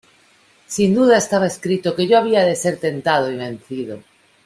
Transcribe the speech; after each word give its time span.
sin 0.65 0.95
duda 0.95 1.15
estaba 1.19 1.45
escrito 1.45 1.95
que 1.95 2.07
yo 2.07 2.17
había 2.17 2.41
de 2.43 2.55
ser 2.55 2.79
tentado 2.79 3.31
y 3.31 3.35
vencido. 3.37 4.01